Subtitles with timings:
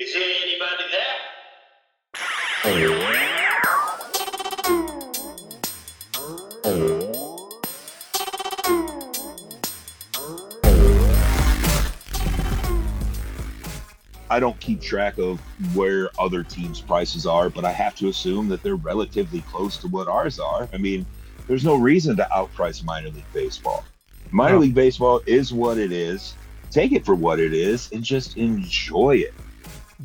[0.00, 1.14] Is there anybody there?
[14.30, 15.38] I don't keep track of
[15.76, 19.88] where other teams' prices are, but I have to assume that they're relatively close to
[19.88, 20.68] what ours are.
[20.72, 21.04] I mean,
[21.46, 23.84] there's no reason to outprice minor league baseball.
[24.30, 24.60] Minor No.
[24.60, 26.34] league baseball is what it is.
[26.70, 29.34] Take it for what it is and just enjoy it.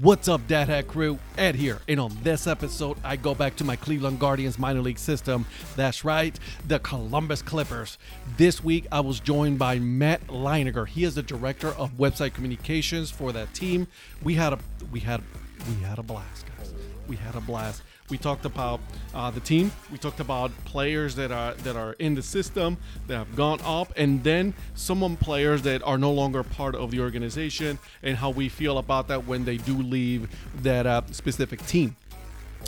[0.01, 1.19] What's up, Dad Hat Crew?
[1.37, 4.97] Ed here, and on this episode, I go back to my Cleveland Guardians minor league
[4.97, 5.45] system.
[5.75, 7.97] That's right, the Columbus Clippers.
[8.37, 10.87] This week, I was joined by Matt Leininger.
[10.87, 13.87] He is the director of website communications for that team.
[14.23, 14.59] We had a
[14.89, 15.21] we had
[15.67, 16.73] we had a blast, guys.
[17.09, 17.81] We had a blast.
[18.09, 18.79] We talked about
[19.13, 19.71] uh, the team.
[19.91, 22.77] We talked about players that are that are in the system
[23.07, 26.99] that have gone up, and then some players that are no longer part of the
[27.01, 30.27] organization, and how we feel about that when they do leave
[30.63, 31.95] that uh, specific team.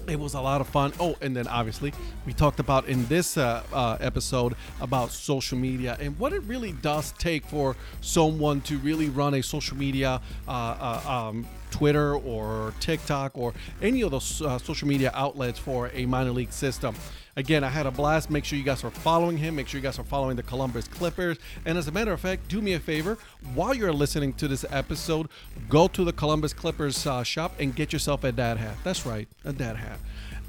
[0.07, 0.93] It was a lot of fun.
[0.99, 1.93] Oh, and then obviously
[2.25, 6.71] we talked about in this uh, uh, episode about social media and what it really
[6.71, 12.73] does take for someone to really run a social media, uh, uh, um, Twitter or
[12.79, 16.95] TikTok or any of those uh, social media outlets for a minor league system.
[17.37, 18.29] Again, I had a blast.
[18.29, 19.55] Make sure you guys are following him.
[19.55, 21.37] Make sure you guys are following the Columbus Clippers.
[21.65, 23.17] And as a matter of fact, do me a favor
[23.55, 25.29] while you're listening to this episode,
[25.69, 28.75] go to the Columbus Clippers uh, shop and get yourself a dad hat.
[28.83, 29.99] That's right, a dad hat.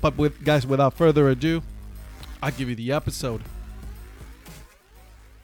[0.00, 1.62] But with guys, without further ado,
[2.42, 3.42] I'll give you the episode.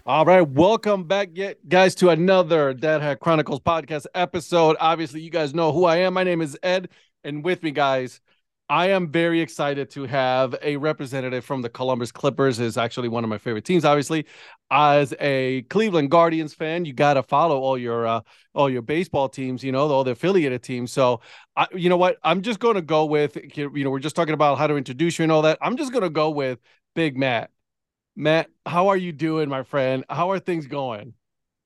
[0.09, 4.75] All right, welcome back, yet guys, to another Dad Hat Chronicles podcast episode.
[4.81, 6.15] Obviously, you guys know who I am.
[6.15, 6.89] My name is Ed,
[7.25, 8.19] and with me, guys,
[8.71, 12.59] I am very excited to have a representative from the Columbus Clippers.
[12.59, 13.85] is actually one of my favorite teams.
[13.85, 14.25] Obviously,
[14.71, 18.23] as a Cleveland Guardians fan, you got to follow all your uh,
[18.55, 19.63] all your baseball teams.
[19.63, 20.91] You know, all the affiliated teams.
[20.91, 21.21] So,
[21.55, 22.17] I, you know what?
[22.25, 23.37] I'm just going to go with.
[23.59, 25.59] You know, we're just talking about how to introduce you and all that.
[25.61, 26.61] I'm just going to go with
[26.95, 27.51] Big Matt.
[28.19, 30.05] Matt, how are you doing, my friend?
[30.11, 31.15] How are things going?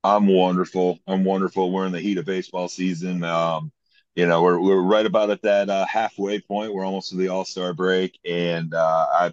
[0.05, 0.99] I'm wonderful.
[1.07, 1.73] I'm wonderful.
[1.73, 3.25] We're in the heat of baseball season.
[3.25, 3.73] Um,
[4.15, 6.75] you know, we're we're right about at that uh, halfway point.
[6.75, 9.33] We're almost to the All Star break, and uh, I,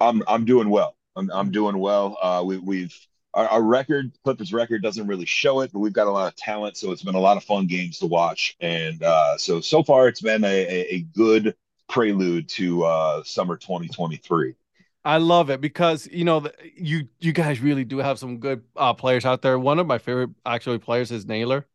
[0.00, 0.96] I'm I'm doing well.
[1.14, 2.18] I'm I'm doing well.
[2.20, 2.98] Uh, we we've
[3.32, 6.34] our, our record, Clippers record, doesn't really show it, but we've got a lot of
[6.34, 8.56] talent, so it's been a lot of fun games to watch.
[8.58, 11.54] And uh, so so far, it's been a a, a good
[11.88, 14.56] prelude to uh, summer 2023.
[15.04, 18.94] I love it because you know you you guys really do have some good uh,
[18.94, 19.58] players out there.
[19.58, 21.66] One of my favorite actually players is Naylor,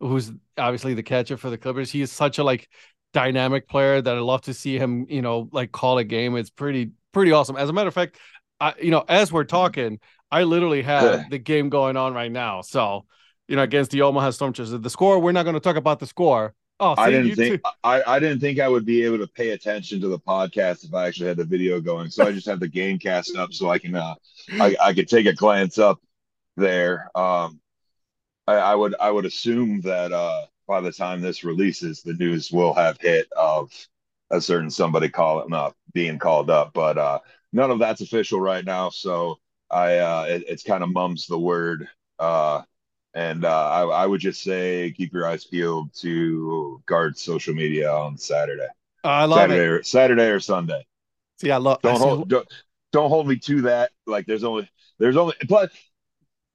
[0.00, 1.90] who's obviously the catcher for the Clippers.
[1.90, 2.68] He is such a like
[3.12, 5.06] dynamic player that I love to see him.
[5.08, 6.36] You know, like call a game.
[6.36, 7.56] It's pretty pretty awesome.
[7.56, 8.18] As a matter of fact,
[8.60, 9.98] I, you know, as we're talking,
[10.30, 12.60] I literally have the game going on right now.
[12.60, 13.06] So,
[13.48, 15.18] you know, against the Omaha Storm Chasers, the score.
[15.18, 16.54] We're not going to talk about the score.
[16.78, 17.60] Oh, I didn't think too.
[17.84, 20.94] I, I didn't think I would be able to pay attention to the podcast if
[20.94, 22.10] I actually had the video going.
[22.10, 24.14] So I just have the game cast up so I can uh
[24.58, 26.00] I, I could take a glance up
[26.56, 27.10] there.
[27.16, 27.60] Um
[28.46, 32.52] I, I would I would assume that uh by the time this releases the news
[32.52, 33.72] will have hit of
[34.30, 37.20] a certain somebody calling up being called up, but uh
[37.52, 38.90] none of that's official right now.
[38.90, 39.38] So
[39.70, 41.88] I uh it, it's kind of mums the word
[42.18, 42.62] uh
[43.16, 47.90] and uh, I, I would just say keep your eyes peeled to guard social media
[47.90, 48.68] on Saturday,
[49.02, 49.68] I love Saturday it.
[49.68, 50.86] or Saturday or Sunday.
[51.40, 51.80] See, I love.
[51.80, 52.46] Don't hold don't,
[52.92, 53.90] don't hold me to that.
[54.06, 55.72] Like there's only there's only but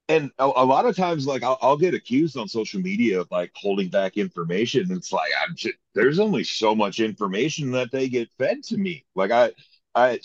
[0.08, 3.32] and a, a lot of times like I'll, I'll get accused on social media of
[3.32, 4.92] like holding back information.
[4.92, 9.04] It's like I'm just there's only so much information that they get fed to me.
[9.16, 9.52] Like I
[9.96, 10.20] I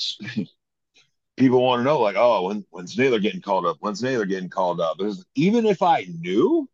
[1.36, 3.76] people want to know like oh when when's Naylor getting called up?
[3.80, 4.96] When's Naylor getting called up?
[4.98, 6.68] There's, even if I knew,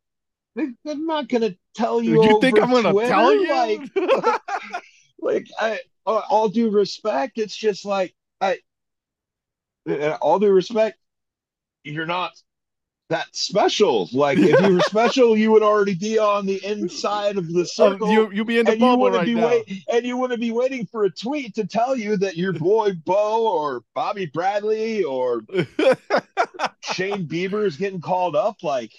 [0.55, 2.23] they're not gonna tell you.
[2.23, 3.49] you think I'm going to Twitter, tell you?
[3.49, 4.43] Like,
[5.21, 8.59] like I all all due respect, it's just like I
[9.89, 10.99] uh, all due respect,
[11.85, 12.33] you're not
[13.13, 14.09] that special.
[14.13, 17.65] Like if you were special, you would already be on the inside of the Oh,
[17.65, 18.11] circle.
[18.11, 19.47] you you be in the bubble right now.
[19.49, 22.93] wait, and you wouldn't be waiting for a tweet to tell you that your boy
[23.05, 25.43] Bo or Bobby Bradley or
[26.81, 28.63] Shane Bieber is getting called up.
[28.63, 28.93] Like,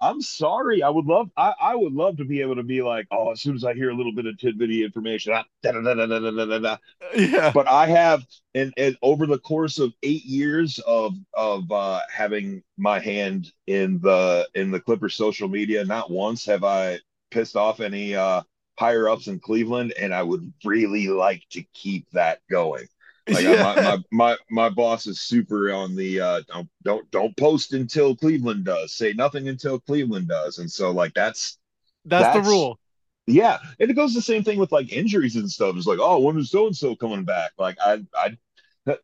[0.00, 0.82] I'm sorry.
[0.82, 3.40] I would love I, I would love to be able to be like, oh, as
[3.40, 5.32] soon as I hear a little bit of tidbitty information,
[5.62, 6.76] da, da, da, da, da, da, da, da.
[7.14, 7.52] yeah.
[7.52, 8.24] but I have
[8.54, 14.00] and, and over the course of eight years of of uh having my hand in
[14.00, 17.00] the in the Clippers social media, not once have I
[17.30, 18.42] pissed off any uh
[18.78, 22.86] higher ups in Cleveland, and I would really like to keep that going.
[23.30, 27.36] Like I- my, my my my boss is super on the uh don't don't don't
[27.36, 28.92] post until Cleveland does.
[28.94, 30.58] Say nothing until Cleveland does.
[30.58, 31.58] And so like that's
[32.04, 32.78] that's, that's- the rule.
[33.26, 35.76] Yeah, and it goes the same thing with like injuries and stuff.
[35.76, 37.52] It's like, oh, when is so and so coming back?
[37.58, 38.36] Like I, I,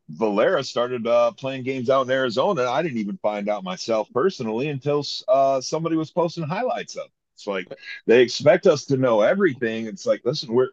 [0.08, 2.68] Valera started uh, playing games out in Arizona.
[2.68, 7.04] I didn't even find out myself personally until uh, somebody was posting highlights of.
[7.04, 7.12] It.
[7.34, 7.68] It's like
[8.06, 9.86] they expect us to know everything.
[9.86, 10.70] It's like, listen, we're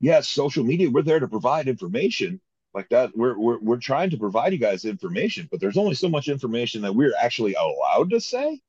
[0.00, 0.90] yes, social media.
[0.90, 2.40] We're there to provide information
[2.74, 3.16] like that.
[3.16, 6.82] We're we're we're trying to provide you guys information, but there's only so much information
[6.82, 8.60] that we're actually allowed to say.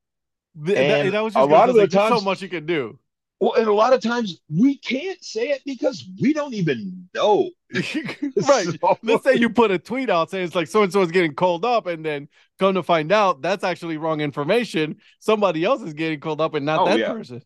[0.56, 3.00] And that, that was just a lot of the times, so much you can do.
[3.40, 7.50] Well, and a lot of times we can't say it because we don't even know.
[7.74, 8.68] right.
[8.80, 11.12] So, Let's say you put a tweet out saying it's like so and so is
[11.12, 12.30] getting called up, and then
[12.60, 14.98] come to find out that's actually wrong information.
[15.20, 17.12] Somebody else is getting called up and not oh, that yeah.
[17.12, 17.42] person.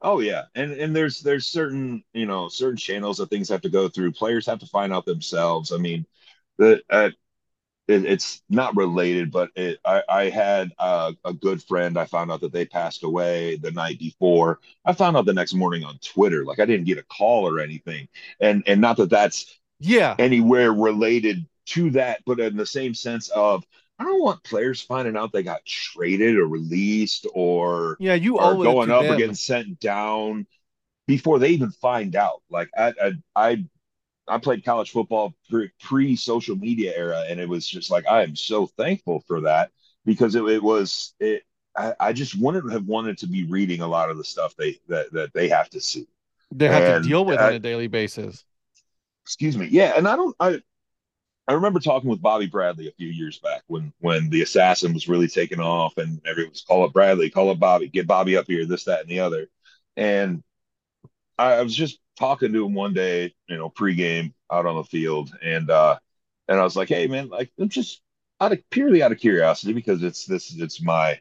[0.00, 3.68] Oh yeah, and and there's there's certain you know certain channels that things have to
[3.68, 4.12] go through.
[4.12, 5.72] Players have to find out themselves.
[5.72, 6.06] I mean,
[6.56, 7.10] the uh,
[7.88, 11.98] it, it's not related, but it, I, I had a, a, good friend.
[11.98, 14.60] I found out that they passed away the night before.
[14.84, 16.44] I found out the next morning on Twitter.
[16.44, 18.08] Like I didn't get a call or anything,
[18.40, 23.30] and and not that that's yeah anywhere related to that, but in the same sense
[23.30, 23.64] of
[23.98, 28.54] I don't want players finding out they got traded or released or yeah you are
[28.54, 29.14] going up them.
[29.14, 30.46] or getting sent down
[31.06, 32.42] before they even find out.
[32.50, 33.64] Like I I, I
[34.28, 35.34] I played college football
[35.80, 39.70] pre social media era, and it was just like I am so thankful for that
[40.04, 41.42] because it, it was it.
[41.76, 44.80] I, I, just wouldn't have wanted to be reading a lot of the stuff they
[44.88, 46.06] that that they have to see.
[46.50, 48.44] They have and to deal with I, on a daily basis.
[49.24, 49.66] Excuse me.
[49.66, 50.36] Yeah, and I don't.
[50.40, 50.60] I
[51.48, 55.08] I remember talking with Bobby Bradley a few years back when when the assassin was
[55.08, 58.46] really taking off, and everyone was call up Bradley, call up Bobby, get Bobby up
[58.46, 59.48] here, this, that, and the other.
[59.96, 60.44] And
[61.38, 64.84] I, I was just talking to him one day, you know, pregame out on the
[64.84, 65.98] field, and uh,
[66.48, 68.02] and I was like, hey man, like I'm just
[68.42, 71.18] out of purely out of curiosity because it's this it's my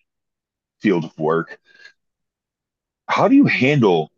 [0.81, 1.57] field of work.
[3.07, 4.12] How do you handle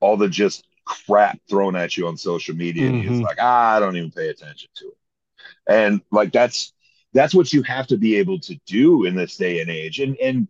[0.00, 2.88] all the just crap thrown at you on social media?
[2.88, 3.00] Mm-hmm.
[3.00, 4.97] And he's like, ah, I don't even pay attention to it.
[5.68, 6.72] And like that's
[7.12, 10.00] that's what you have to be able to do in this day and age.
[10.00, 10.48] And and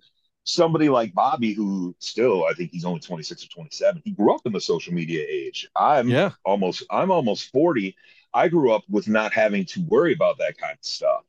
[0.49, 4.47] somebody like Bobby, who still, I think he's only 26 or 27, he grew up
[4.47, 5.69] in the social media age.
[5.77, 6.31] I'm yeah.
[6.45, 7.95] almost, I'm almost 40.
[8.33, 11.23] I grew up with not having to worry about that kind of stuff.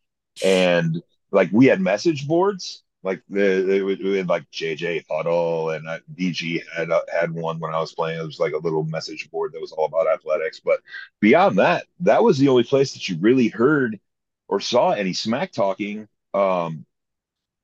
[0.43, 1.01] And
[1.31, 6.61] like we had message boards, like the, we had like JJ Huddle and uh, DG
[6.75, 8.19] had uh, had one when I was playing.
[8.19, 10.59] It was like a little message board that was all about athletics.
[10.59, 10.81] But
[11.21, 13.99] beyond that, that was the only place that you really heard
[14.47, 16.85] or saw any smack talking um,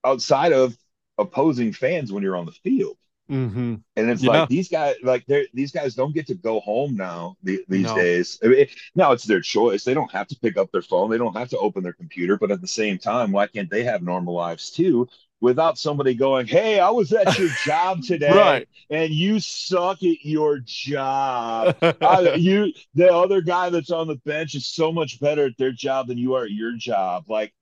[0.05, 0.77] outside of
[1.17, 2.97] opposing fans when you're on the field.
[3.29, 3.75] Mm-hmm.
[3.95, 4.31] And it's yeah.
[4.31, 7.88] like these guys, like they these guys don't get to go home now the, these
[7.88, 7.95] no.
[7.95, 8.39] days.
[8.43, 9.83] I mean, now it's their choice.
[9.83, 11.09] They don't have to pick up their phone.
[11.09, 12.38] They don't have to open their computer.
[12.38, 15.09] But at the same time, why can't they have normal lives too?
[15.41, 18.69] Without somebody going, "Hey, I was at your job today, right.
[18.89, 21.75] and you suck at your job.
[21.81, 25.71] I, you, the other guy that's on the bench is so much better at their
[25.71, 27.25] job than you are at your job.
[27.27, 27.53] Like,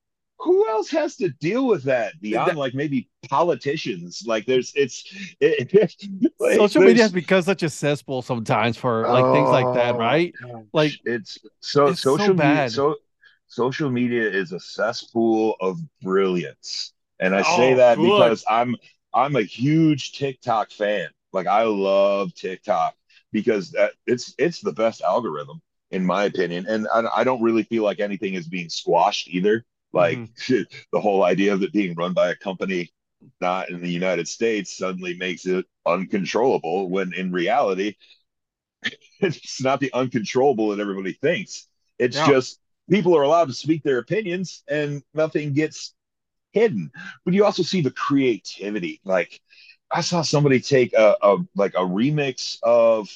[0.43, 5.03] who else has to deal with that beyond that, like maybe politicians like there's it's
[5.39, 5.73] it,
[6.39, 9.95] like, social media has become such a cesspool sometimes for like oh, things like that
[9.95, 10.63] oh, right gosh.
[10.73, 12.95] like it's so it's social so media so
[13.47, 18.03] social media is a cesspool of brilliance and i oh, say that good.
[18.03, 18.75] because i'm
[19.13, 22.95] i'm a huge tiktok fan like i love tiktok
[23.31, 27.63] because that it's it's the best algorithm in my opinion and I, I don't really
[27.63, 30.75] feel like anything is being squashed either like mm-hmm.
[30.91, 32.91] the whole idea of it being run by a company
[33.41, 37.95] not in the United States suddenly makes it uncontrollable when in reality
[39.19, 41.67] it's not the uncontrollable that everybody thinks.
[41.99, 42.27] It's yeah.
[42.27, 45.93] just people are allowed to speak their opinions and nothing gets
[46.53, 46.91] hidden.
[47.25, 49.01] But you also see the creativity.
[49.03, 49.41] Like
[49.91, 53.09] I saw somebody take a, a like a remix of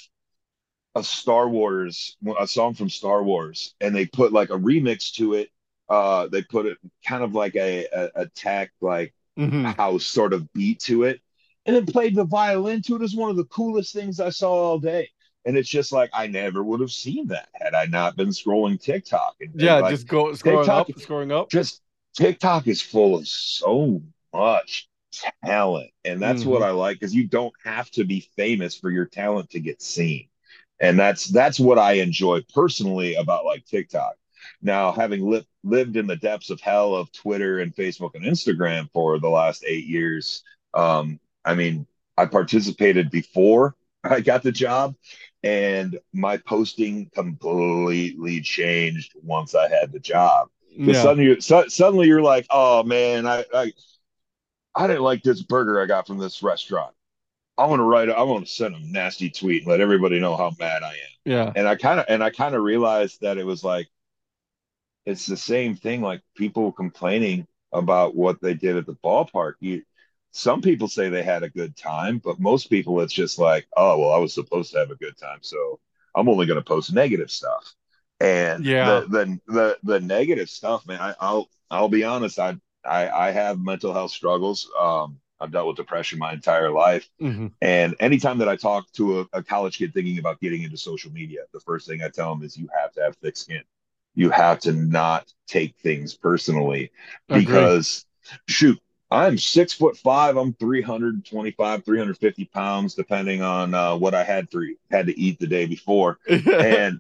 [0.95, 5.35] a Star Wars, a song from Star Wars, and they put like a remix to
[5.35, 5.49] it
[5.89, 9.65] uh, they put it kind of like a, a, tech like mm-hmm.
[9.65, 11.21] house sort of beat to it,
[11.65, 14.51] and then played the violin to it as one of the coolest things I saw
[14.51, 15.09] all day.
[15.45, 18.81] And it's just like I never would have seen that had I not been scrolling
[18.81, 19.35] TikTok.
[19.39, 21.49] And, yeah, and like, just go scrolling TikTok, up, scrolling up.
[21.49, 21.81] Just
[22.17, 24.01] TikTok is full of so
[24.33, 24.89] much
[25.45, 26.49] talent, and that's mm-hmm.
[26.49, 29.81] what I like because you don't have to be famous for your talent to get
[29.83, 30.27] seen,
[30.79, 34.15] and that's that's what I enjoy personally about like TikTok.
[34.63, 38.89] Now, having li- lived in the depths of hell of Twitter and Facebook and Instagram
[38.91, 40.43] for the last eight years,
[40.73, 41.85] um, I mean,
[42.17, 44.95] I participated before I got the job,
[45.43, 50.49] and my posting completely changed once I had the job.
[50.79, 51.01] Yeah.
[51.01, 53.73] Suddenly, so, suddenly you're like, oh man, I, I
[54.75, 56.93] I didn't like this burger I got from this restaurant.
[57.57, 60.37] I want to write, I want to send a nasty tweet and let everybody know
[60.37, 61.15] how mad I am.
[61.25, 61.51] Yeah.
[61.55, 63.87] And I kind of, and I kind of realized that it was like,
[65.07, 69.53] it's the same thing, like people complaining about what they did at the ballpark.
[69.59, 69.81] You,
[70.31, 73.97] some people say they had a good time, but most people, it's just like, oh,
[73.97, 75.39] well, I was supposed to have a good time.
[75.41, 75.79] So
[76.15, 77.73] I'm only going to post negative stuff.
[78.19, 82.39] And yeah, the, the, the, the negative stuff, man, I, I'll, I'll be honest.
[82.39, 84.69] I, I, I have mental health struggles.
[84.79, 87.09] Um, I've dealt with depression my entire life.
[87.21, 87.47] mm-hmm.
[87.61, 91.11] And anytime that I talk to a, a, college kid thinking about getting into social
[91.11, 93.61] media, the first thing I tell them is you have to have thick skin.
[94.15, 96.91] You have to not take things personally
[97.27, 98.05] because
[98.47, 98.79] shoot,
[99.11, 100.37] I'm six foot five.
[100.37, 105.47] I'm 325, 350 pounds, depending on uh, what I had for had to eat the
[105.47, 106.17] day before.
[106.27, 106.99] and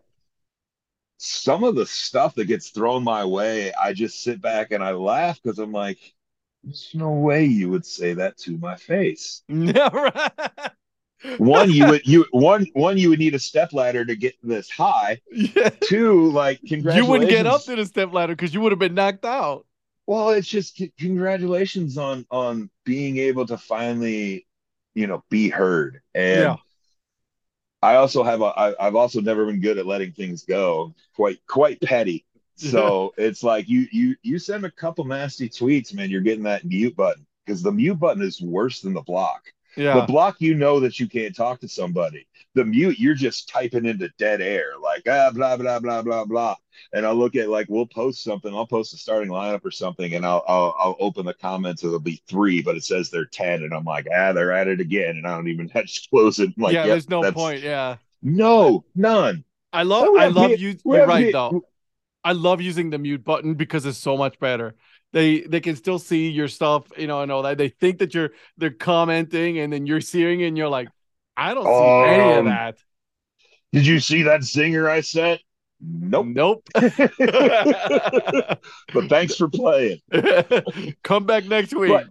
[1.17, 4.91] some of the stuff that gets thrown my way, I just sit back and I
[4.91, 5.97] laugh because I'm like,
[6.63, 9.43] there's no way you would say that to my face.
[9.49, 10.71] Yeah, right.
[11.39, 14.69] one, you would you one one you would need a step ladder to get this
[14.69, 15.19] high.
[15.31, 15.69] Yeah.
[15.81, 16.95] Two, like congratulations.
[17.05, 19.65] You wouldn't get up to the step ladder because you would have been knocked out.
[20.05, 24.45] Well, it's just congratulations on on being able to finally,
[24.93, 26.01] you know, be heard.
[26.13, 26.55] And yeah.
[27.81, 30.95] I also have a I, I've also never been good at letting things go.
[31.15, 32.25] Quite quite petty.
[32.55, 36.65] So it's like you you you send a couple nasty tweets, man, you're getting that
[36.65, 39.43] mute button because the mute button is worse than the block.
[39.77, 39.99] Yeah.
[39.99, 42.27] The block, you know that you can't talk to somebody.
[42.55, 46.55] The mute, you're just typing into dead air, like ah blah blah blah blah blah.
[46.93, 48.53] And I'll look at like we'll post something.
[48.53, 51.83] I'll post a starting lineup or something, and I'll I'll, I'll open the comments.
[51.83, 54.81] It'll be three, but it says they're ten, and I'm like ah they're at it
[54.81, 56.51] again, and I don't even have to close it.
[56.57, 57.61] I'm like yeah, yep, there's no point.
[57.61, 57.97] Yeah.
[58.23, 59.43] No, none.
[59.71, 60.75] I love I love you.
[60.83, 61.63] You're right though.
[62.23, 64.75] I love using the mute button because it's so much better.
[65.13, 67.57] They they can still see your stuff, you know, and all that.
[67.57, 70.89] They think that you're they're commenting, and then you're seeing it, and you're like,
[71.35, 72.77] I don't see um, any of um, that.
[73.71, 75.41] Did you see that singer I sent?
[75.79, 76.25] Nope.
[76.27, 76.67] Nope.
[76.75, 76.99] but
[79.09, 80.01] thanks for playing.
[81.03, 81.91] Come back next week.
[81.91, 82.07] But,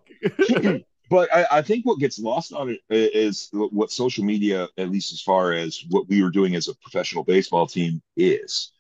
[1.11, 5.13] but I, I, think what gets lost on it is what social media, at least
[5.13, 8.73] as far as what we were doing as a professional baseball team, is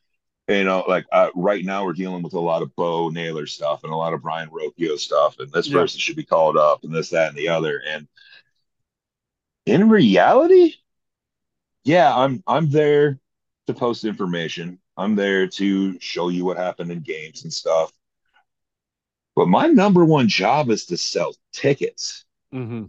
[0.48, 3.82] you know, like uh, right now we're dealing with a lot of Bo Naylor stuff
[3.84, 5.78] and a lot of Brayan Rocchio stuff, and this yeah.
[5.78, 7.82] person should be called up, and this, that, and the other.
[7.86, 8.06] And
[9.66, 10.74] in reality,
[11.84, 13.18] yeah, I'm I'm there
[13.66, 14.78] to post information.
[14.96, 17.92] I'm there to show you what happened in games and stuff.
[19.34, 22.24] But my number one job is to sell tickets.
[22.54, 22.84] Mm-hmm.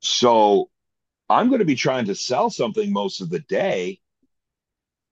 [0.00, 0.70] So
[1.28, 4.00] I'm going to be trying to sell something most of the day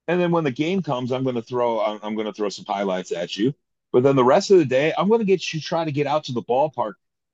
[0.07, 2.49] and then when the game comes, I'm going to throw I'm, I'm going to throw
[2.49, 3.53] some highlights at you.
[3.91, 6.07] But then the rest of the day, I'm going to get you try to get
[6.07, 6.93] out to the ballpark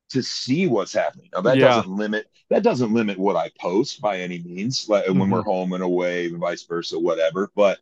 [0.10, 1.30] to see what's happening.
[1.34, 1.68] Now that yeah.
[1.68, 4.88] doesn't limit that doesn't limit what I post by any means.
[4.88, 5.20] Like mm-hmm.
[5.20, 7.50] when we're home and away, and vice versa, whatever.
[7.56, 7.80] But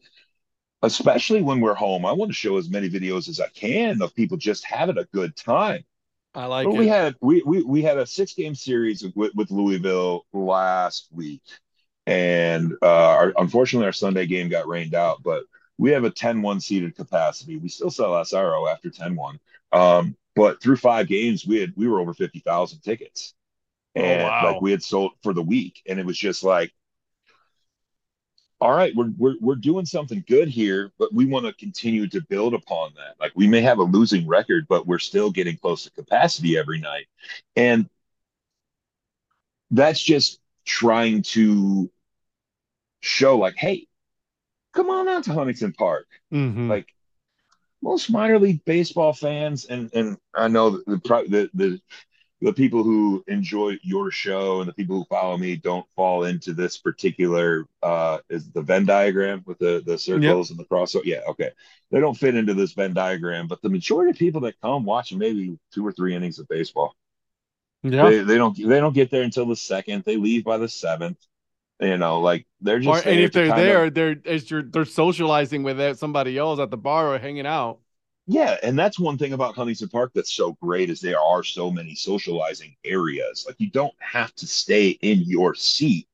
[0.82, 4.16] especially when we're home, I want to show as many videos as I can of
[4.16, 5.84] people just having a good time.
[6.34, 6.80] I like but it.
[6.80, 11.44] We had we, we we had a six game series with, with Louisville last week,
[12.12, 15.44] and uh, our, unfortunately, our Sunday game got rained out, but
[15.78, 17.58] we have a 10 1 seated capacity.
[17.58, 19.40] We still sell SRO after 10 1.
[19.72, 23.34] Um, but through five games, we had we were over 50,000 tickets.
[23.96, 24.52] Oh, and oh, wow.
[24.52, 25.82] like we had sold for the week.
[25.88, 26.74] And it was just like,
[28.60, 32.22] all right, we're, we're, we're doing something good here, but we want to continue to
[32.22, 33.16] build upon that.
[33.20, 36.80] Like we may have a losing record, but we're still getting close to capacity every
[36.80, 37.08] night.
[37.56, 37.90] And
[39.72, 41.90] that's just trying to
[43.02, 43.88] show like, hey,
[44.74, 46.08] come on out to Huntington Park.
[46.34, 46.70] Mm-hmm.
[46.70, 46.88] Like
[47.82, 51.82] most minor league baseball fans, and and I know the the the
[52.42, 56.54] the people who enjoy your show and the people who follow me don't fall into
[56.54, 60.52] this particular uh is the Venn diagram with the the circles yep.
[60.52, 60.96] and the cross.
[61.04, 61.52] Yeah, okay.
[61.92, 65.14] They don't fit into this Venn diagram, but the majority of people that come watch
[65.14, 66.96] maybe two or three innings of baseball.
[67.84, 68.10] Yeah.
[68.10, 70.04] They, they don't they don't get there until the second.
[70.06, 71.18] They leave by the seventh.
[71.82, 73.06] You know, like they're just.
[73.06, 76.70] Or, and if they're there, of, they're as you're they're socializing with somebody else at
[76.70, 77.80] the bar or hanging out.
[78.28, 81.72] Yeah, and that's one thing about Huntington Park that's so great is there are so
[81.72, 83.46] many socializing areas.
[83.48, 86.08] Like you don't have to stay in your seat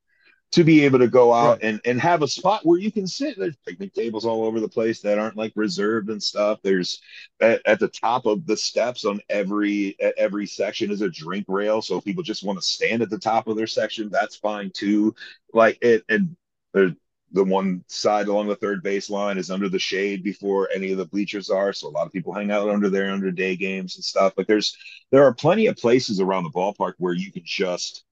[0.51, 1.63] to be able to go out right.
[1.63, 3.37] and, and have a spot where you can sit.
[3.37, 6.59] There's picnic tables all over the place that aren't like reserved and stuff.
[6.63, 7.01] There's
[7.41, 11.45] at, at the top of the steps on every at every section is a drink
[11.47, 11.81] rail.
[11.81, 14.71] So if people just want to stand at the top of their section, that's fine
[14.73, 15.13] too.
[15.53, 16.35] Like it and
[16.73, 16.93] there's
[17.33, 20.97] the one side along the third base line is under the shade before any of
[20.97, 21.73] the bleachers are.
[21.73, 24.33] So a lot of people hang out under there under day games and stuff.
[24.37, 24.77] Like there's
[25.11, 28.05] there are plenty of places around the ballpark where you can just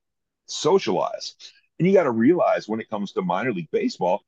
[0.47, 1.35] socialize.
[1.79, 4.23] And you got to realize when it comes to minor league baseball,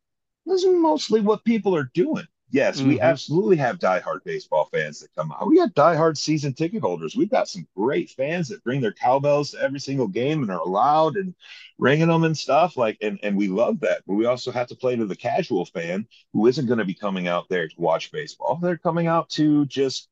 [0.45, 2.25] this is mostly what people are doing.
[2.49, 2.89] Yes, mm-hmm.
[2.89, 5.47] we absolutely have diehard baseball fans that come out.
[5.47, 7.13] We got diehard season ticket holders.
[7.13, 10.65] We've got some great fans that bring their cowbells to every single game and are
[10.65, 11.35] loud and
[11.77, 12.77] ringing them and stuff.
[12.77, 14.03] Like, and and we love that.
[14.07, 16.93] But we also have to play to the casual fan who isn't going to be
[16.93, 18.59] coming out there to watch baseball.
[18.61, 20.07] They're coming out to just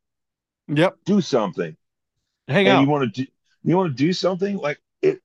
[0.68, 1.78] yep do something.
[2.50, 2.82] Hang and out.
[2.82, 3.32] You want to do
[3.64, 5.22] you want to do something like it.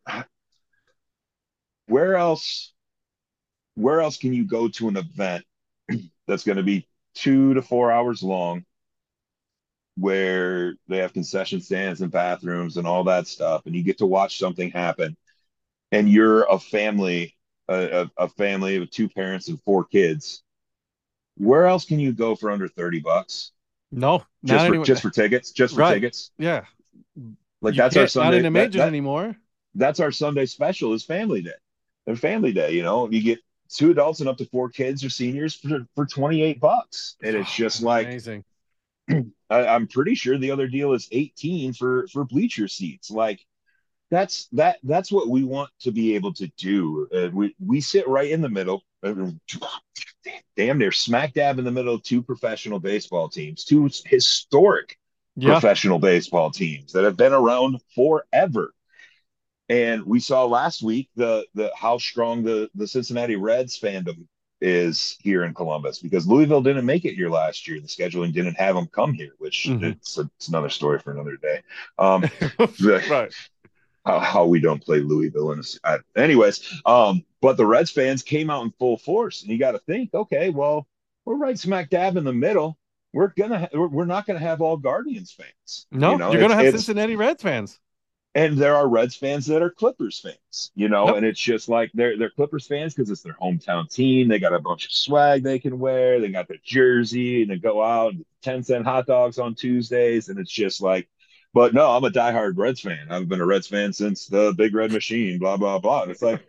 [1.90, 2.72] Where else?
[3.74, 5.44] Where else can you go to an event
[6.28, 8.64] that's going to be two to four hours long
[9.96, 14.06] where they have concession stands and bathrooms and all that stuff and you get to
[14.06, 15.16] watch something happen
[15.90, 17.36] and you're a family
[17.68, 20.42] a, a, family of two parents and four kids
[21.36, 23.52] where else can you go for under 30 bucks?
[23.90, 25.94] No just for, just for tickets just for right.
[25.94, 26.30] tickets?
[26.38, 26.64] Yeah.
[27.60, 29.36] Like you that's our sunday not in the majors that, that, anymore.
[29.74, 31.50] that's our sunday special is family day
[32.10, 33.40] and family day you know you get
[33.70, 37.16] two adults and up to four kids or seniors for, for 28 bucks.
[37.22, 38.44] And it's just like amazing.
[39.50, 43.10] I, I'm pretty sure the other deal is 18 for for bleacher seats.
[43.10, 43.40] Like
[44.10, 47.08] that's that that's what we want to be able to do.
[47.14, 49.14] Uh, we we sit right in the middle, uh,
[50.56, 54.98] damn near smack dab in the middle of two professional baseball teams, two historic
[55.36, 55.52] yeah.
[55.52, 58.74] professional baseball teams that have been around forever.
[59.70, 64.26] And we saw last week the the how strong the the Cincinnati Reds fandom
[64.60, 67.80] is here in Columbus because Louisville didn't make it here last year.
[67.80, 69.84] The scheduling didn't have them come here, which mm-hmm.
[69.84, 71.62] it's, it's another story for another day.
[71.98, 72.24] Um,
[72.82, 73.32] right.
[74.04, 76.82] How, how, we don't play Louisville in a, anyways.
[76.84, 80.12] Um, but the Reds fans came out in full force, and you got to think,
[80.12, 80.86] okay, well,
[81.24, 82.76] we're right smack dab in the middle.
[83.12, 85.86] We're gonna, ha- we're not gonna have all Guardians fans.
[85.90, 87.78] No, you know, you're gonna have Cincinnati Reds fans
[88.34, 91.16] and there are Reds fans that are Clippers fans, you know, yep.
[91.16, 94.28] and it's just like they're they're Clippers fans because it's their hometown team.
[94.28, 96.20] They got a bunch of swag they can wear.
[96.20, 100.28] They got their jersey and they go out and ten cent hot dogs on Tuesdays,
[100.28, 101.08] and it's just like.
[101.52, 103.08] But no, I'm a diehard Reds fan.
[103.10, 105.40] I've been a Reds fan since the Big Red Machine.
[105.40, 106.02] Blah blah blah.
[106.02, 106.46] And it's like,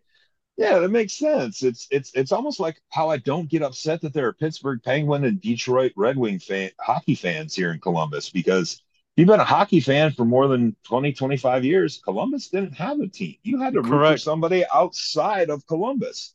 [0.58, 1.64] yeah, that makes sense.
[1.64, 5.26] It's it's it's almost like how I don't get upset that there are Pittsburgh Penguin
[5.26, 8.84] and Detroit Red Wing fan hockey fans here in Columbus because
[9.16, 12.02] you've been a hockey fan for more than 20, 25 years.
[12.04, 13.36] Columbus didn't have a team.
[13.44, 16.34] You had to root for somebody outside of Columbus.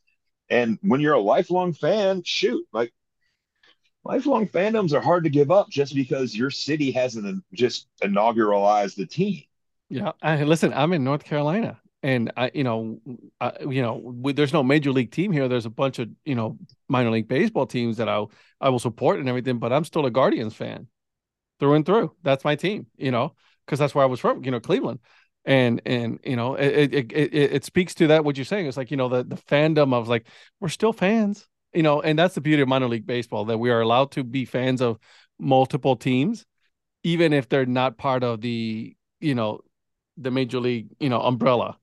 [0.48, 2.92] And when you're a lifelong fan, shoot, like
[4.04, 9.06] lifelong fandoms are hard to give up just because your city hasn't just inauguralized the
[9.06, 9.42] team.
[9.88, 10.12] Yeah.
[10.22, 13.00] I, listen, I'm in North Carolina and I, you know,
[13.40, 15.48] I, you know, we, there's no major league team here.
[15.48, 16.58] There's a bunch of, you know,
[16.88, 18.24] minor league baseball teams that I,
[18.60, 20.86] I will support and everything, but I'm still a Guardians fan
[21.58, 22.14] through and through.
[22.22, 25.00] That's my team, you know, because that's where I was from, you know, Cleveland.
[25.44, 28.66] And and you know, it, it it it speaks to that what you're saying.
[28.66, 30.26] It's like, you know, the the fandom of like,
[30.60, 33.70] we're still fans, you know, and that's the beauty of minor league baseball, that we
[33.70, 34.98] are allowed to be fans of
[35.38, 36.44] multiple teams,
[37.04, 39.60] even if they're not part of the, you know,
[40.16, 41.78] the major league, you know, umbrella.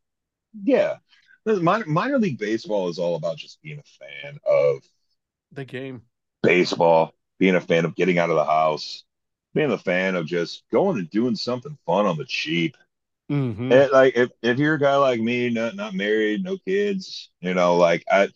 [0.64, 0.98] Yeah.
[1.46, 4.82] Minor, minor league baseball is all about just being a fan of
[5.52, 6.02] the game,
[6.42, 9.04] baseball, being a fan of getting out of the house,
[9.54, 12.76] being a fan of just going and doing something fun on the cheap.
[13.32, 13.72] Mm-hmm.
[13.72, 17.54] And like if, if you're a guy like me, not not married, no kids, you
[17.54, 18.30] know, like I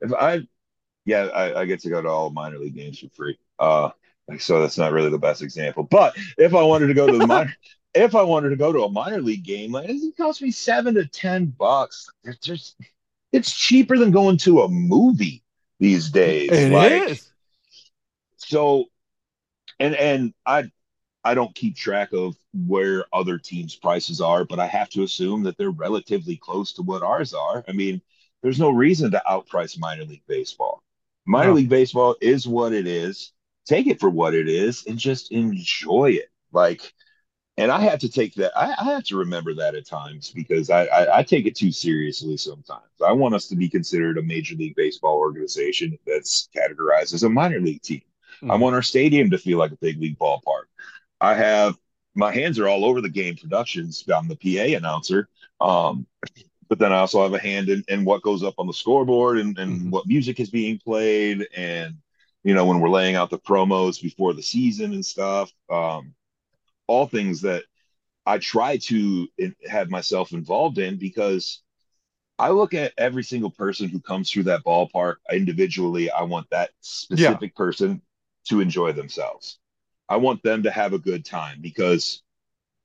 [0.00, 0.46] if I
[1.04, 3.38] yeah, I, I get to go to all minor league games for free.
[3.58, 3.90] Uh
[4.38, 5.82] so that's not really the best example.
[5.82, 7.54] But if I wanted to go to the minor
[7.94, 10.94] if I wanted to go to a minor league game, like it cost me seven
[10.94, 12.08] to ten bucks.
[12.24, 12.76] It's just
[13.32, 15.42] it's cheaper than going to a movie
[15.78, 16.50] these days.
[16.52, 17.30] It like, is.
[18.36, 18.86] So
[19.80, 20.70] and and I
[21.24, 25.42] I don't keep track of where other teams' prices are, but I have to assume
[25.42, 27.64] that they're relatively close to what ours are.
[27.68, 28.00] I mean,
[28.42, 30.82] there's no reason to outprice minor league baseball.
[31.26, 31.54] Minor no.
[31.54, 33.32] league baseball is what it is.
[33.66, 36.30] Take it for what it is and just enjoy it.
[36.52, 36.92] Like,
[37.58, 38.56] and I have to take that.
[38.56, 41.70] I, I have to remember that at times because I, I, I take it too
[41.70, 42.88] seriously sometimes.
[43.06, 47.28] I want us to be considered a major league baseball organization that's categorized as a
[47.28, 48.00] minor league team.
[48.42, 48.50] Mm-hmm.
[48.50, 50.64] I want our stadium to feel like a big league ballpark.
[51.20, 51.76] I have
[52.14, 54.04] my hands are all over the game productions.
[54.12, 55.28] I'm the PA announcer.
[55.60, 56.06] Um,
[56.68, 59.38] but then I also have a hand in, in what goes up on the scoreboard
[59.38, 59.90] and, and mm-hmm.
[59.90, 61.46] what music is being played.
[61.56, 61.96] And,
[62.44, 66.14] you know, when we're laying out the promos before the season and stuff, um,
[66.86, 67.64] all things that
[68.26, 69.28] I try to
[69.68, 71.62] have myself involved in because
[72.38, 76.10] I look at every single person who comes through that ballpark individually.
[76.10, 77.56] I want that specific yeah.
[77.56, 78.02] person
[78.48, 79.58] to enjoy themselves.
[80.08, 82.22] I want them to have a good time because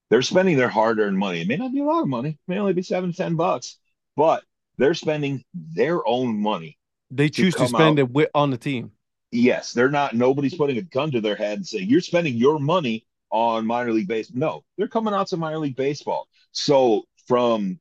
[0.09, 1.41] they're spending their hard earned money.
[1.41, 3.77] It may not be a lot of money, it may only be seven, ten bucks,
[4.15, 4.43] but
[4.77, 6.77] they're spending their own money.
[7.11, 8.09] They choose to, to spend out.
[8.13, 8.91] it on the team.
[9.31, 10.13] Yes, they're not.
[10.13, 13.91] Nobody's putting a gun to their head and saying you're spending your money on minor
[13.91, 14.39] league baseball.
[14.39, 16.27] No, they're coming out to minor league baseball.
[16.51, 17.79] So from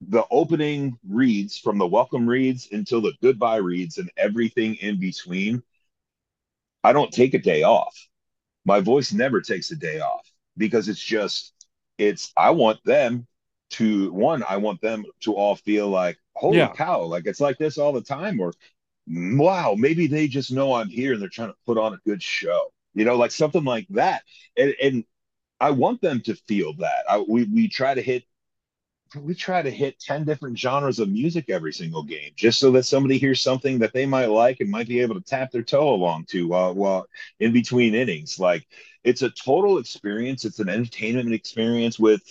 [0.00, 5.62] the opening reads, from the welcome reads until the goodbye reads, and everything in between,
[6.84, 7.96] I don't take a day off.
[8.64, 11.52] My voice never takes a day off because it's just
[11.98, 13.26] it's I want them
[13.70, 16.72] to one, I want them to all feel like, holy yeah.
[16.72, 18.52] cow, like it's like this all the time, or
[19.08, 22.22] wow, maybe they just know I'm here and they're trying to put on a good
[22.22, 24.22] show, you know, like something like that.
[24.56, 25.04] And, and
[25.60, 27.04] I want them to feel that.
[27.08, 28.24] I, we we try to hit
[29.16, 32.84] we try to hit 10 different genres of music every single game just so that
[32.84, 35.94] somebody hears something that they might like and might be able to tap their toe
[35.94, 37.06] along to while while
[37.40, 38.66] in between innings like
[39.02, 42.22] it's a total experience it's an entertainment experience with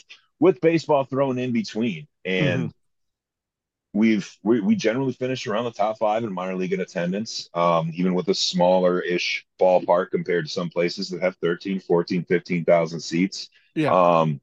[0.44, 2.06] with baseball thrown in between.
[2.26, 3.98] And mm-hmm.
[4.00, 7.92] we've we, we generally finish around the top five in minor league in attendance, um,
[7.96, 13.00] even with a smaller ish ballpark compared to some places that have 13, 14, 15,000
[13.00, 13.50] seats.
[13.74, 13.94] Yeah.
[13.94, 14.42] Um,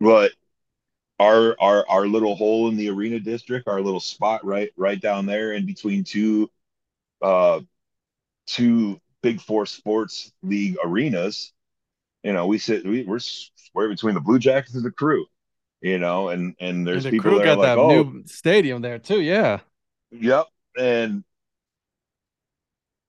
[0.00, 0.32] but
[1.18, 5.26] our our our little hole in the arena district, our little spot right right down
[5.26, 6.50] there in between two
[7.22, 7.60] uh
[8.46, 11.54] two big four sports league arenas
[12.24, 15.26] you know, we sit, we, we're square between the Blue Jackets and the crew,
[15.82, 18.80] you know, and and there's and the people crew got that like, oh, new stadium
[18.80, 19.20] there too.
[19.20, 19.60] Yeah.
[20.10, 20.46] Yep.
[20.78, 21.22] And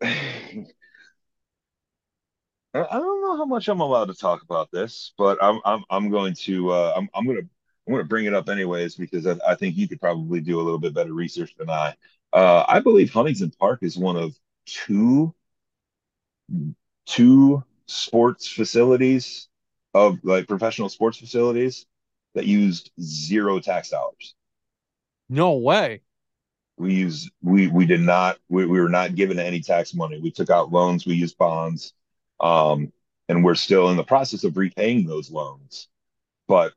[0.04, 0.66] I
[2.74, 6.34] don't know how much I'm allowed to talk about this, but I'm I'm I'm going
[6.44, 7.48] to uh, I'm I'm gonna
[7.88, 10.64] I'm gonna bring it up anyways because I, I think you could probably do a
[10.64, 11.96] little bit better research than I.
[12.34, 15.34] Uh, I believe Huntington Park is one of two
[17.06, 19.48] two sports facilities
[19.94, 21.86] of like professional sports facilities
[22.34, 24.36] that used zero tax dollars.
[25.30, 26.02] No way.
[26.78, 30.20] We use we we did not we, we were not given any tax money.
[30.20, 31.94] We took out loans, we used bonds,
[32.40, 32.92] um,
[33.30, 35.88] and we're still in the process of repaying those loans.
[36.48, 36.74] But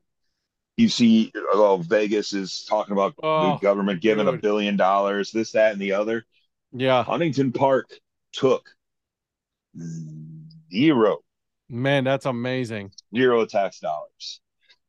[0.79, 4.35] you see, oh, Vegas is talking about oh, the government giving dude.
[4.35, 6.25] a billion dollars, this, that, and the other.
[6.71, 7.03] Yeah.
[7.03, 7.89] Huntington Park
[8.31, 8.69] took
[10.71, 11.17] zero.
[11.67, 12.93] Man, that's amazing.
[13.13, 14.39] Zero tax dollars.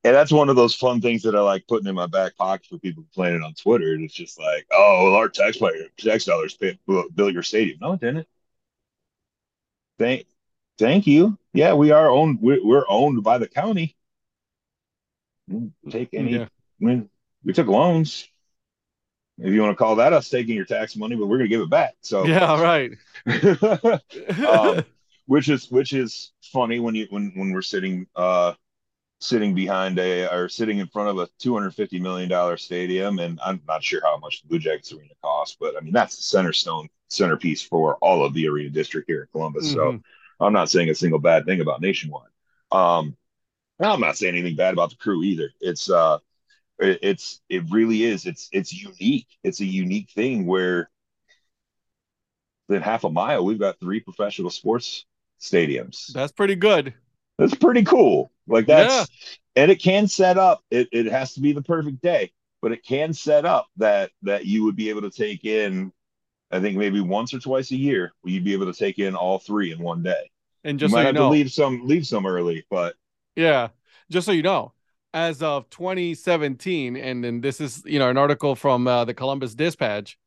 [0.05, 2.67] And that's one of those fun things that I like putting in my back pocket
[2.67, 3.93] for people complaining on Twitter.
[3.93, 7.79] And it's just like, oh, well, our taxpayer tax dollars pay, build your stadium.
[7.83, 8.29] No, it didn't.
[9.99, 10.27] Thank,
[10.79, 11.37] thank you.
[11.53, 12.39] Yeah, we are owned.
[12.41, 13.97] We're, we're owned by the county.
[15.91, 16.33] Take any.
[16.33, 16.45] Yeah.
[16.45, 17.09] I mean,
[17.45, 18.27] we took loans.
[19.39, 21.57] If you want to call that us taking your tax money, but we're going to
[21.57, 21.95] give it back.
[22.03, 22.93] So yeah, right.
[24.47, 24.85] um,
[25.27, 28.53] which is which is funny when you when when we're sitting uh
[29.21, 33.61] sitting behind a or sitting in front of a 250 million dollar stadium and i'm
[33.69, 36.53] not sure how much the blue jackets arena costs but i mean that's the center
[36.53, 39.99] stone centerpiece for all of the arena district here in columbus mm-hmm.
[39.99, 40.03] so
[40.41, 42.31] i'm not saying a single bad thing about nationwide
[42.73, 43.17] um
[43.81, 46.19] i'm not saying anything bad about the crew either it's uh
[46.79, 50.91] it, it's it really is it's it's unique it's a unique thing where
[52.69, 55.05] within half a mile we've got three professional sports
[55.41, 56.13] stadiums.
[56.13, 56.95] That's pretty good.
[57.39, 58.31] That's pretty cool.
[58.47, 59.09] Like that's
[59.57, 59.63] yeah.
[59.63, 60.63] and it can set up.
[60.71, 64.45] It it has to be the perfect day, but it can set up that that
[64.47, 65.93] you would be able to take in.
[66.53, 69.39] I think maybe once or twice a year, you'd be able to take in all
[69.39, 70.31] three in one day.
[70.65, 72.95] And just you might so have know, to leave some leave some early, but
[73.41, 73.69] yeah,
[74.11, 74.75] just so you know,
[75.15, 79.55] as of 2017, and then this is you know an article from uh, the Columbus
[79.55, 80.19] Dispatch.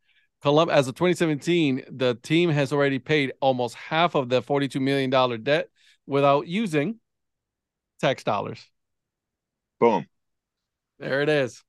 [0.41, 5.09] Colum- as of 2017, the team has already paid almost half of the 42 million
[5.09, 5.69] dollar debt
[6.05, 6.99] without using
[8.01, 8.59] tax dollars.
[9.79, 10.05] Boom.
[10.99, 11.63] There it is.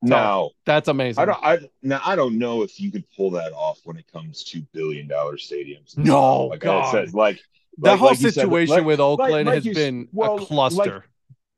[0.00, 1.20] now that's amazing.
[1.20, 1.44] I don't.
[1.44, 4.62] I now I don't know if you could pull that off when it comes to
[4.72, 5.98] billion dollar stadiums.
[5.98, 6.84] No, like God.
[6.84, 7.40] I said, like
[7.78, 11.04] the like, whole like situation said, with Oakland has been well, a cluster.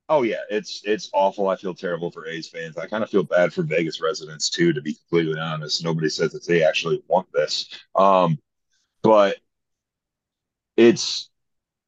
[0.08, 1.48] Oh yeah, it's it's awful.
[1.48, 2.76] I feel terrible for A's fans.
[2.76, 5.84] I kind of feel bad for Vegas residents too, to be completely honest.
[5.84, 7.68] Nobody says that they actually want this.
[7.94, 8.38] Um,
[9.02, 9.36] but
[10.76, 11.30] it's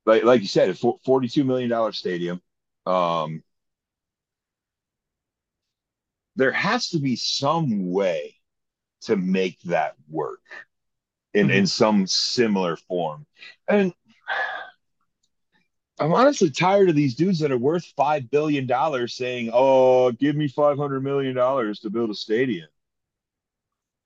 [0.06, 2.40] like like you said, a forty-two million dollar stadium.
[2.86, 3.42] Um,
[6.36, 8.36] there has to be some way
[9.02, 10.40] to make that work
[11.34, 11.56] in mm-hmm.
[11.56, 13.26] in some similar form,
[13.66, 13.92] and
[15.98, 20.34] I'm honestly tired of these dudes that are worth five billion dollars saying, "Oh, give
[20.34, 22.68] me five hundred million dollars to build a stadium."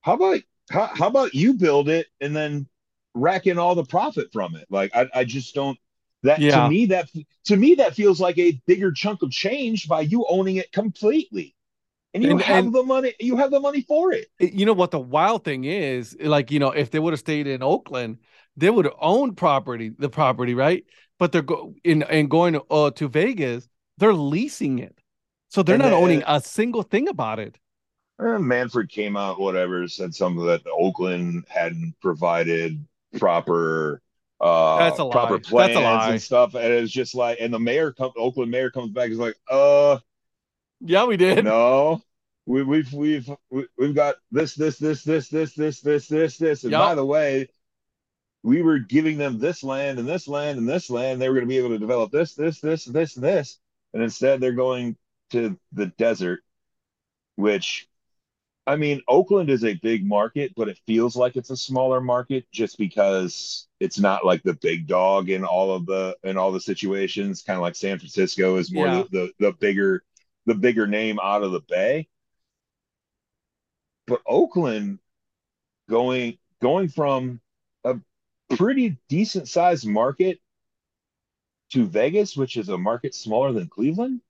[0.02, 2.66] How about how, how about you build it and then
[3.14, 4.66] rack in all the profit from it?
[4.68, 5.78] Like I, I just don't.
[6.22, 6.62] That yeah.
[6.64, 7.08] to me that
[7.44, 11.54] to me that feels like a bigger chunk of change by you owning it completely.
[12.14, 13.14] and you And- have and- the money.
[13.20, 14.26] You have the money for it.
[14.40, 17.20] It- you know what the wild thing is like you know if they would have
[17.20, 18.18] stayed in oakland
[18.56, 20.84] they would owned property the property right
[21.18, 24.98] but they're go in and going uh, to vegas they're leasing it
[25.50, 27.58] so they're And not owning a single thing about it
[28.18, 32.84] Uh, Manfred came out, whatever, said something that Oakland hadn't provided
[33.18, 34.00] proper
[34.40, 35.10] uh That's a lie.
[35.10, 36.08] proper That's a plans lie.
[36.08, 36.54] and stuff.
[36.54, 39.98] And it's just like, and the mayor, come, Oakland mayor comes back, is like, uh,
[40.80, 42.00] yeah we did no,
[42.46, 46.64] we, we've we've we- we've got this this this this this this this this this.
[46.64, 46.78] And Yup.
[46.78, 47.48] by the way,
[48.46, 51.20] we were giving them this land and this land and this land.
[51.20, 53.58] They were going to be able to develop this this this this this,
[53.92, 54.96] and instead they're going
[55.30, 56.40] to the desert,
[57.34, 57.88] which.
[58.68, 62.46] I mean, Oakland is a big market, but it feels like it's a smaller market
[62.50, 66.60] just because it's not like the big dog in all of the in all the
[66.60, 67.42] situations.
[67.42, 69.04] Kind of like San Francisco is more Yeah.
[69.12, 70.02] the, the the bigger
[70.46, 72.08] the bigger name out of the bay.
[74.08, 74.98] But Oakland
[75.88, 77.40] going going from
[78.50, 80.38] pretty decent sized market
[81.72, 84.20] to Vegas, which is a market smaller than Cleveland.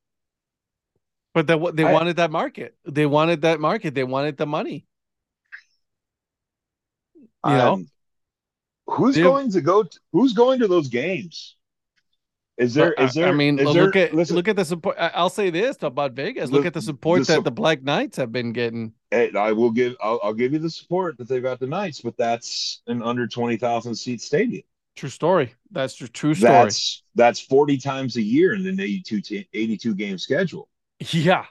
[1.35, 4.47] but they, wa- they I- wanted that market they wanted that market they wanted the
[4.47, 4.87] money
[7.45, 7.73] You know?
[7.75, 7.91] Um,
[8.87, 9.83] who's They've- going to go?
[9.85, 11.56] t- who's going to those games?
[12.59, 12.95] Is there?
[12.97, 13.29] But, Is there?
[13.29, 14.97] I mean, look there- at listen, look at the support.
[14.99, 16.49] I'll say this about Vegas.
[16.49, 18.93] The- look at the support the that the Black Knights have been getting.
[19.11, 19.95] hey, I will give.
[20.03, 23.27] I'll, I'll give you the support that they've got the Knights, but that's an under
[23.27, 24.63] twenty thousand seat stadium.
[24.95, 25.53] True story.
[25.71, 26.09] That's true.
[26.09, 26.53] True story.
[26.53, 30.71] That's that's forty times a year in an 82, 82 game schedule.
[31.11, 31.45] yeah,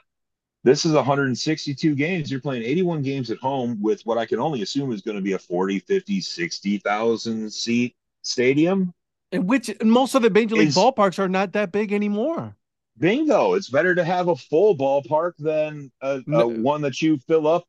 [0.64, 2.28] This is 162 games.
[2.32, 5.22] You're playing 81 games at home with what I can only assume is going to
[5.22, 8.92] be a 40, 50, 60,000 seat stadium.
[9.32, 12.56] And which most of the major league Is- ballparks are not that big anymore.
[12.98, 13.54] Bingo.
[13.54, 16.40] It's better to have a full ballpark than a, No.
[16.40, 17.64] a one that you fill up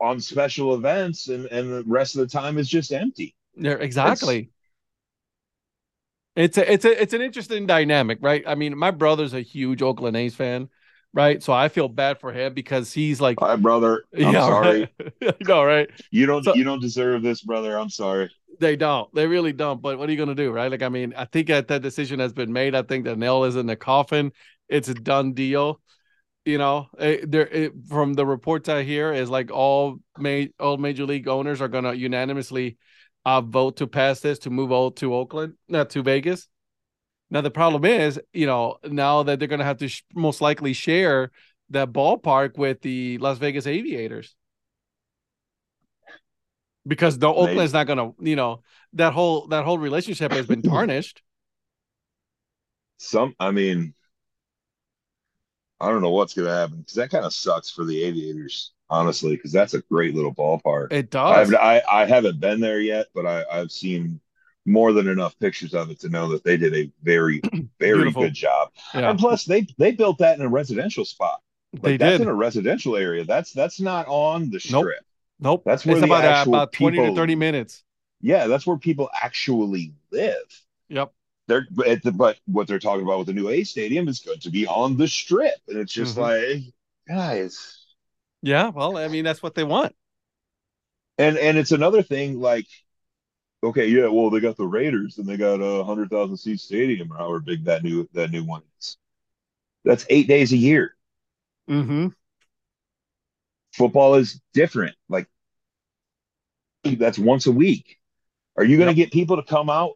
[0.00, 3.34] on special events and, and the rest of the time is just empty.
[3.54, 4.50] Yeah, exactly.
[6.34, 8.44] It's a it's a it's an interesting dynamic, right?
[8.46, 10.68] I mean, my brother's a huge Oakland A's fan,
[11.14, 11.42] right?
[11.42, 14.04] So I feel bad for him because he's like, Hi, brother.
[14.14, 14.90] I'm yeah, sorry.
[15.22, 15.40] right?
[15.48, 15.88] Know, right?
[16.10, 17.78] You don't So- you don't deserve this, brother.
[17.78, 18.30] I'm sorry.
[18.58, 19.12] They don't.
[19.14, 19.82] They really don't.
[19.82, 20.70] But what are you going to do, right?
[20.70, 22.74] Like, I mean, I think that that decision has been made.
[22.74, 24.32] I think the nail is in the coffin.
[24.68, 25.80] It's a done deal.
[26.44, 30.76] You know, Eh, there it, from the reports I hear is like all ma- all
[30.76, 32.78] major league owners are going to unanimously
[33.24, 36.46] uh, vote to pass this to move all to Oakland, not to Vegas.
[37.30, 40.40] Now the problem is, you know, now that they're going to have to sh- most
[40.40, 41.32] likely share
[41.70, 44.36] that ballpark with the Las Vegas Aviators
[46.86, 47.28] because the.
[47.28, 48.62] Oakland's not going to, you know,
[48.94, 51.22] that whole that whole relationship has been tarnished.
[52.98, 53.94] Some I mean
[55.80, 59.36] I don't know what's gonna happen because that kind of sucks for the aviators, honestly,
[59.36, 60.90] because that's a great little ballpark.
[60.90, 61.54] It I've, does.
[61.54, 64.20] I I haven't been there yet, but I, I've seen
[64.64, 67.40] more than enough pictures of it to know that they did a very,
[67.80, 68.22] very Beautiful.
[68.22, 68.70] good job.
[68.94, 71.40] Yeah, And plus, they they built that in a residential spot.
[71.82, 72.20] Like, they that's did.
[72.20, 73.24] in a residential area.
[73.24, 75.00] That's that's not on the strip.
[75.00, 75.06] nope.
[75.64, 77.84] That's where it's about uh, about twenty to thirty minutes.
[78.20, 80.62] Yeah, that's where people actually live.
[80.88, 81.12] Yep.
[81.48, 84.50] They're the, but what they're talking about with the new A stadium is going to
[84.50, 86.20] be on the strip, and it's just Mhm.
[86.20, 86.74] like
[87.08, 87.84] guys.
[88.42, 88.68] Yeah.
[88.68, 89.94] Well, I mean, that's what they want.
[91.18, 92.66] And and it's another thing like,
[93.62, 97.12] okay, yeah, well they got the Raiders and they got a hundred thousand seat stadium
[97.12, 98.96] or however big that new that new one is.
[99.84, 100.96] That's eight days a year.
[101.68, 102.08] Mm-hmm.
[103.76, 104.96] Football is different.
[105.08, 105.28] Like
[106.84, 107.98] that's once a week.
[108.56, 109.92] Are you going to get people to come out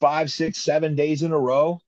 [0.00, 1.80] five, six, seven days in a row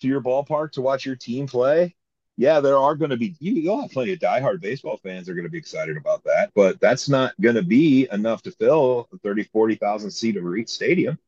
[0.00, 1.94] to your ballpark to watch your team play?
[2.36, 5.34] Yeah, there are going to be you, you'll have plenty of diehard baseball fans are
[5.34, 9.08] going to be excited about that, but that's not going to be enough to fill
[9.12, 11.18] a 30, 40,000 seat of each stadium.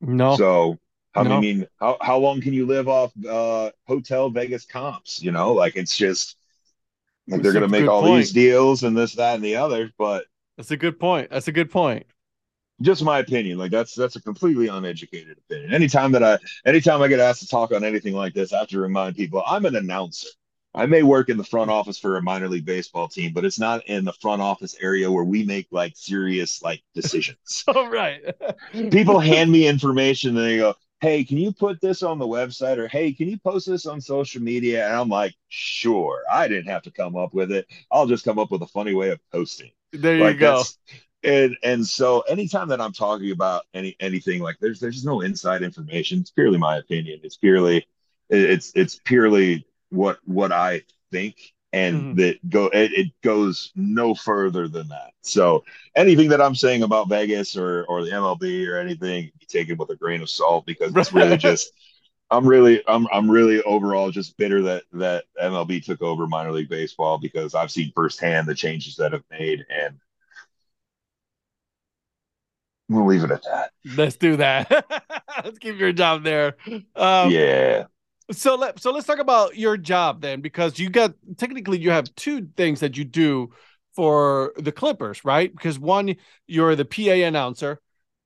[0.00, 0.36] No.
[0.36, 0.78] So,
[1.14, 1.40] I No.
[1.40, 5.22] mean, how, how long can you live off uh, hotel Vegas comps?
[5.22, 6.36] You know, like it's just
[7.28, 8.18] like they're going to make all point.
[8.18, 9.90] these deals and this, that, and the other.
[9.98, 11.30] But That's a good point.
[11.30, 12.06] That's a good point.
[12.82, 15.72] just my opinion, like that's that's a completely uneducated opinion.
[15.72, 18.68] Anytime that I, anytime I get asked to talk on anything like this, I have
[18.68, 20.28] to remind people I'm an announcer.
[20.76, 23.60] I may work in the front office for a minor league baseball team, but it's
[23.60, 27.64] not in the front office area where we make like serious like decisions.
[27.68, 28.20] All right.
[28.90, 32.78] people hand me information and they go, Hey, can you put this on the website?
[32.78, 34.86] Or hey, can you post this on social media?
[34.86, 36.22] And I'm like, sure.
[36.32, 37.66] I didn't have to come up with it.
[37.92, 39.70] I'll just come up with a funny way of posting.
[39.92, 40.64] There you go.
[41.22, 45.62] and and so anytime that I'm talking about any anything like there's there's no inside
[45.62, 46.20] information.
[46.20, 47.20] It's purely my opinion.
[47.22, 47.86] It's purely
[48.30, 51.36] it's it's purely what what I think
[51.74, 52.16] and Mhm.
[52.16, 55.12] that go it, it goes no further than that.
[55.22, 55.64] So
[55.96, 59.78] anything that I'm saying about Vegas or or the MLB or anything, you take it
[59.78, 61.72] with a grain of salt because it's really just
[62.30, 66.68] I'm really I'm I'm really overall just bitter that that MLB took over minor league
[66.70, 69.98] baseball because I've seen firsthand the changes that have made and
[72.88, 73.70] we'll leave it at that.
[73.84, 74.70] Let's do that.
[75.44, 76.56] Let's keep your job there.
[76.96, 77.84] Um, yeah.
[78.32, 82.14] So let so let's talk about your job then, because you got technically you have
[82.14, 83.50] two things that you do
[83.94, 85.52] for the Clippers, right?
[85.52, 87.80] Because one, you're the PA announcer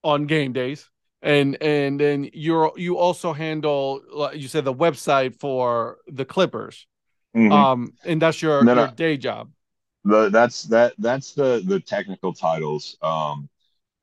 [0.05, 0.89] on game days,
[1.21, 6.87] and and then you're you also handle like you said the website for the Clippers,
[7.35, 7.53] Mhm.
[7.53, 8.87] um, and that's your No, no.
[8.87, 9.51] your day job.
[10.05, 13.49] the that's that that's the the technical titles um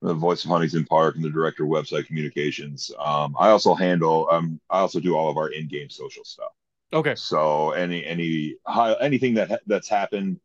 [0.01, 2.91] the voice of huntington park and the director of website communications.
[2.99, 6.51] Um i also handle um i also do all of our in-game social stuff.
[6.93, 10.39] Okay, so any any hi- anything that that's happened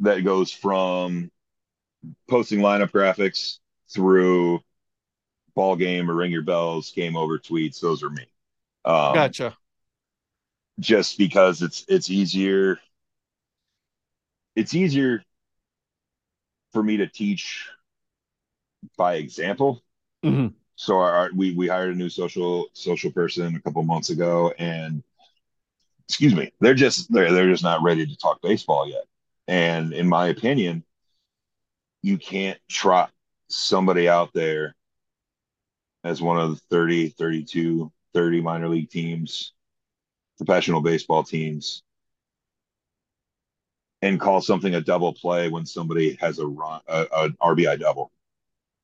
[0.00, 1.30] that goes from
[2.28, 3.58] posting lineup graphics
[3.90, 4.60] through
[5.54, 8.26] ball game or ring your bells game over tweets those are me.
[8.84, 9.56] Um gotcha.
[10.78, 12.78] just because it's it's easier
[14.56, 15.22] it's easier
[16.72, 17.68] for me to teach
[18.96, 19.82] by example.
[20.24, 20.54] Mhm.
[20.76, 24.52] So our, our- we we hired a new social social person a couple months ago,
[24.58, 25.02] and
[26.08, 29.04] excuse me, they're just they're they're just not ready to talk baseball yet.
[29.48, 30.84] And in my opinion,
[32.02, 33.10] you can't trot
[33.48, 34.74] somebody out there
[36.04, 39.52] as one of the 30, 32, 30 minor league teams,
[40.38, 41.82] professional baseball teams,
[44.02, 48.10] and call something a double play when somebody has a run a, a RBI double.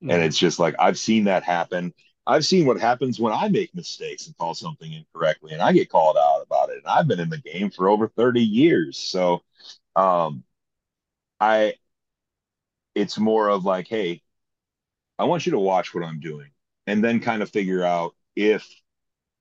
[0.03, 0.11] Mm-hmm.
[0.11, 1.93] And it's just like I've seen that happen.
[2.27, 5.91] I've seen what happens when I make mistakes and call something incorrectly and I get
[5.91, 6.79] called out about it.
[6.79, 8.99] And I've been in the game for over 30 years.
[8.99, 9.43] So
[9.97, 10.45] um
[11.41, 11.75] I
[12.95, 14.23] it's more of like, hey,
[15.19, 16.51] I want you to watch what I'm doing
[16.87, 18.69] and then kind of figure out if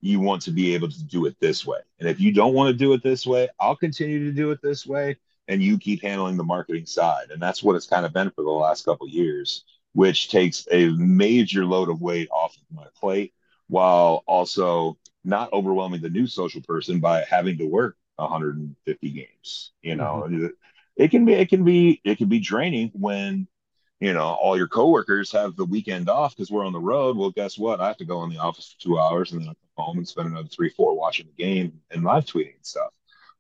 [0.02, 1.80] you want to be able to do it this way.
[2.00, 4.62] And if you don't want to do it this way, I'll continue to do it
[4.62, 7.32] this way and you keep handling the marketing side.
[7.32, 10.90] And that's what it's kind of been for the last couple years, which takes a
[10.92, 13.34] major load of weight off of my plate
[13.70, 19.74] while also not overwhelming the new social person by having to work 150 games.
[19.84, 20.30] You know,
[20.98, 23.48] it can be it can be it can be draining when
[24.02, 27.18] you know all your coworkers have the weekend off because we're on the road.
[27.18, 27.82] Well, guess what?
[27.82, 29.98] I have to go in the office for two hours and then I come home
[30.00, 32.92] and spend another three, four watching the game and live tweeting and stuff.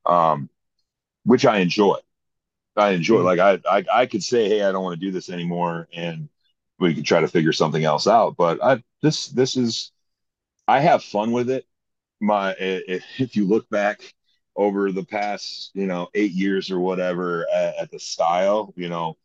[0.05, 0.49] Um,
[1.25, 1.97] which I enjoy.
[2.77, 3.21] I enjoy.
[3.21, 3.25] Mhm.
[3.25, 6.29] Like I, I, I could say, hey, I don't want to do this anymore, and
[6.79, 8.35] we could try to figure something else out.
[8.37, 9.91] But I, this, this is,
[10.67, 11.65] I have fun with it.
[12.19, 14.01] My, if you look back
[14.55, 19.17] over the past, you know, eight years or whatever at, at the style, you know,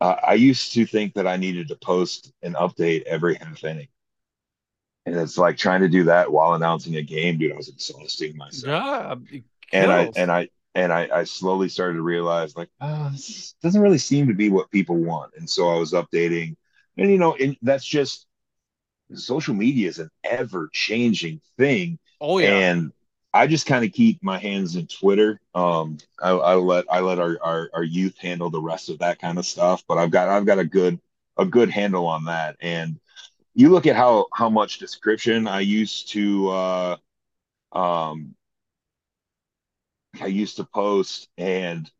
[0.00, 3.88] uh, I used to think that I needed to post an update every half inning.
[5.06, 7.52] And it's like trying to do that while announcing a game, dude.
[7.52, 9.14] I was exhausting myself Yeah,
[9.72, 13.80] and I and I and I, I slowly started to realize like oh, this doesn't
[13.80, 16.56] really seem to be what people want and so I was updating
[16.96, 18.26] and you know and that's just
[19.14, 21.98] social media is an ever changing thing.
[22.20, 22.92] Oh yeah, and
[23.32, 25.40] I just kind of keep my hands in Twitter.
[25.54, 29.18] Um I, I let I let our, our our youth handle the rest of that
[29.20, 31.00] kind of stuff but I've got I've got a good
[31.38, 32.56] a good handle on that.
[32.60, 32.98] And
[33.54, 36.96] you look at how how much description I used to uh
[37.72, 38.34] um
[40.20, 41.90] I used to post and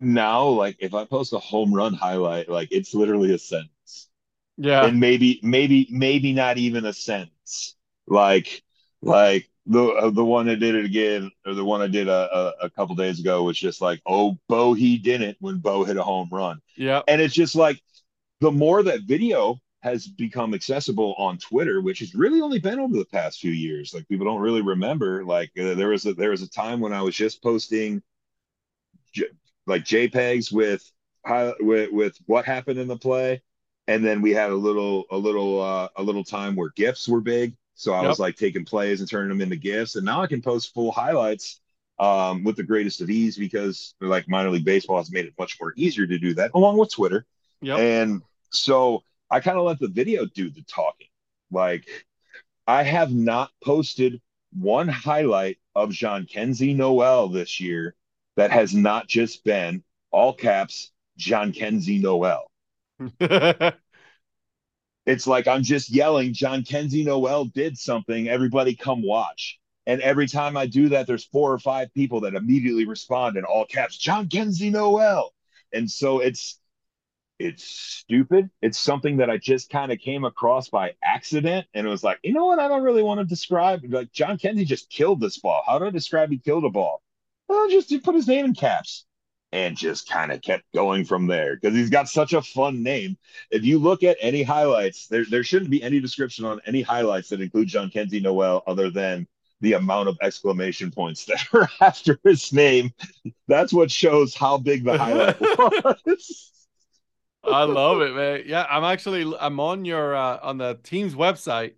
[0.00, 4.08] now like if I post a home run highlight, like it's literally a sentence.
[4.56, 7.76] yeah, And maybe maybe maybe not even a sentence.
[8.06, 8.62] Like
[9.02, 12.54] like the uh, the one that did it again, or the one I did a,
[12.62, 15.96] a, a couple days ago was just like, oh, Bo he didn't when Bo hit
[15.96, 16.60] a home run.
[16.76, 17.82] yeah, And it's just like
[18.40, 22.96] the more that video has become accessible on Twitter, which has really only been over
[22.96, 23.94] the past few years.
[23.94, 25.24] Like people don't really remember.
[25.24, 28.02] Like uh, there was a there was a time when I was just posting
[29.12, 29.28] j-
[29.68, 30.90] like JPEGs with
[31.60, 33.42] with with what happened in the play,
[33.86, 37.20] and then we had a little a little uh, a little time where GIFs were
[37.20, 37.54] big.
[37.74, 38.08] So I Yep.
[38.08, 40.90] was like taking plays and turning them into GIFs, and now I can post full
[40.90, 41.60] highlights
[41.98, 45.58] um, with the greatest of ease because like minor league baseball has made it much
[45.60, 47.26] more easier to do that, along with Twitter.
[47.60, 47.80] yep.
[47.80, 51.08] And so I kind of let the video do the talking.
[51.50, 51.86] Like
[52.66, 54.20] I have not posted
[54.52, 57.94] one highlight of Jhonkensy Noel this year
[58.38, 59.82] that has not just been
[60.12, 62.46] all caps Jhonkensy Noel.
[65.06, 68.28] It's like I'm just yelling, Jhonkensy Noel did something.
[68.28, 69.58] Everybody come watch.
[69.86, 73.44] And every time I do that, there's four or five people that immediately respond in
[73.44, 75.32] all caps, Jhonkensy Noel.
[75.72, 76.60] And so it's
[77.38, 78.50] it's stupid.
[78.62, 81.66] It's something that I just kind of came across by accident.
[81.74, 82.58] And it was like, you know what?
[82.58, 85.62] I don't really want to describe like Jhonkensy just killed this ball.
[85.66, 87.02] How do I describe he killed a ball?
[87.48, 89.04] Well, just put his name in caps
[89.52, 93.16] and just kind of kept going from there because he's got such a fun name.
[93.50, 97.30] If you look at any highlights, there, there shouldn't be any description on any highlights
[97.30, 99.26] that include Jhonkensy Noel other than
[99.60, 102.92] the amount of exclamation points that are after his name.
[103.46, 105.40] That's what shows how big the highlight
[106.14, 106.52] was.
[107.42, 108.42] I love it, man.
[108.46, 111.74] Yeah, I'm actually I'm on your uh, on the team's website,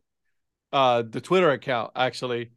[0.73, 2.51] uh, the Twitter account actually,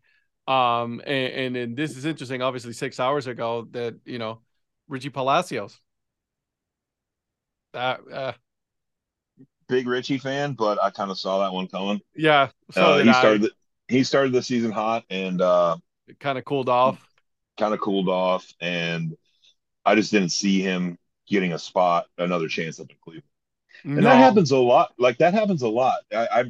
[0.48, 2.42] um, and, and and this is interesting.
[2.42, 4.42] Obviously, six hours ago that you know
[4.88, 5.80] Richie Palacios.
[7.74, 8.34] That uh,
[9.68, 12.02] big Richie fan, but I kind of saw that one coming.
[12.16, 13.14] Yeah, so uh, he I.
[13.14, 13.42] started.
[13.44, 13.52] The,
[13.88, 15.78] he started the season hot and uh,
[16.08, 17.06] it kind of cooled off.
[17.58, 19.16] Kind of cooled off, and
[19.86, 23.24] I just didn't see him getting a spot, another chance up in Cleveland.
[23.84, 23.98] No.
[23.98, 24.94] And that happens a lot.
[24.98, 26.00] Like that happens a lot.
[26.12, 26.44] I, I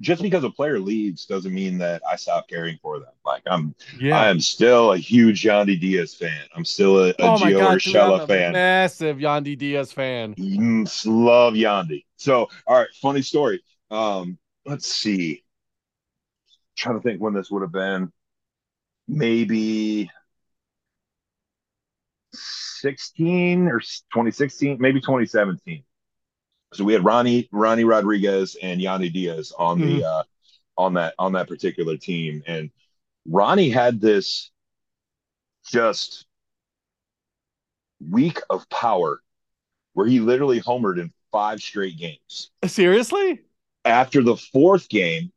[0.00, 3.12] just because a player leaves doesn't mean that I stop caring for them.
[3.24, 4.18] Like I'm, yeah.
[4.18, 6.42] I am still a huge Yandy Diaz fan.
[6.54, 8.52] I'm still a, a oh Gio God, Urshela fan.
[8.52, 10.34] Massive Yandy Diaz fan.
[10.34, 12.04] Mm, love Yandy.
[12.16, 13.62] So, all right, funny story.
[13.90, 15.42] Um, let's see.
[16.48, 18.12] I'm trying to think when this would have been.
[19.06, 20.08] Maybe
[22.32, 25.82] 16 or 2016, maybe 2017.
[26.72, 29.98] So we had Ronny Ronny Rodriguez and Yandy Diaz on mm-hmm.
[29.98, 30.22] the uh,
[30.76, 32.70] on that on that particular team, and
[33.26, 34.50] Ronny had this
[35.68, 36.26] just
[38.08, 39.20] week of power
[39.92, 42.50] where he literally homered in five straight games.
[42.64, 43.40] Seriously?
[43.84, 45.32] After the fourth game,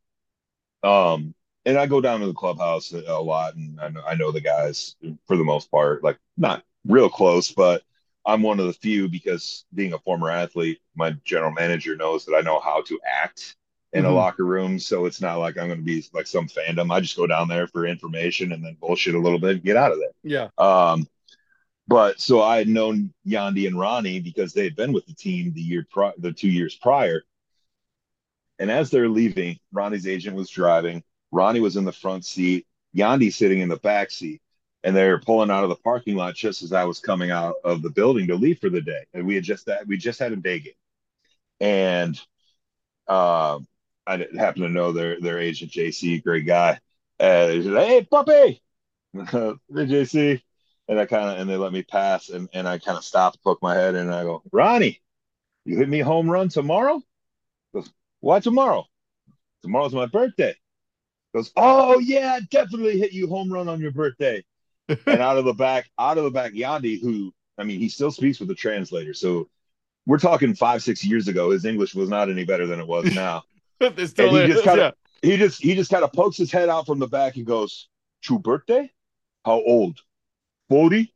[0.84, 1.34] um,
[1.66, 4.42] and I go down to the clubhouse a lot, and I know, I know the
[4.42, 4.96] guys
[5.28, 7.84] for the most part, like not real close, but
[8.26, 12.36] I'm one of the few because being a former athlete, my general manager knows that
[12.36, 13.56] I know how to act
[13.92, 14.12] in mm-hmm.
[14.12, 14.80] a locker room.
[14.80, 16.92] So it's not like I'm going to be like some fandom.
[16.92, 19.78] I just go down there for information and then bullshit a little bit and get
[19.78, 20.10] out of there.
[20.24, 20.48] Yeah.
[20.58, 21.08] Um,
[21.88, 25.54] but so I had known Yandy and Ronny because they had been with the team
[25.54, 27.24] the year pri- the two years prior.
[28.58, 31.04] And as they're leaving, Ronny's agent was driving.
[31.32, 32.66] Ronny was in the front seat.
[32.96, 34.42] Yandy sitting in the back seat
[34.84, 37.56] and they were pulling out of the parking lot just as I was coming out
[37.64, 39.06] of the building to leave for the day.
[39.14, 40.74] And we had just that we just had a day game,
[41.60, 42.20] and
[43.08, 43.60] uh,
[44.06, 46.80] I happened to know their their agent JC, great guy.
[47.20, 48.62] Uh, said, hey, puppy,
[49.16, 50.42] JC,
[50.90, 53.44] and I kind of and they let me pass, and and I kind of stopped,
[53.44, 55.02] poke my head, and I go, Ronny,
[55.66, 57.02] you hit me home run tomorrow?
[57.74, 58.86] Goes, why tomorrow?
[59.62, 60.56] Tomorrow's my birthday.
[61.34, 64.44] Goes, oh yeah, definitely hit you home run on your birthday
[64.90, 68.12] and out of the back, out of the back, Yandy, who I mean, he still
[68.12, 69.14] speaks with a translator.
[69.14, 69.50] So
[70.06, 71.52] we're talking five, six years ago.
[71.52, 73.44] His English was not any better than it was now.
[73.80, 74.08] and he
[74.48, 75.30] just kind of yeah.
[75.32, 77.90] he just he just kind of pokes his head out from the back and goes,
[78.22, 78.90] "True birthday?
[79.46, 80.00] How old?
[80.70, 81.14] 40?